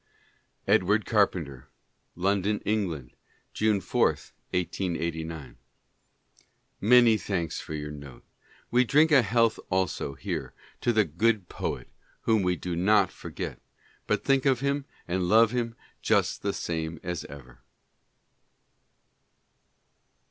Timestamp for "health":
9.21-9.59